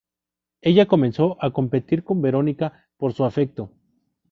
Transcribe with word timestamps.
Ella 0.61 0.87
comenzó 0.87 1.37
a 1.39 1.51
competir 1.51 2.03
con 2.03 2.23
Veronica 2.23 2.87
por 2.97 3.13
su 3.13 3.23
afecto. 3.23 3.69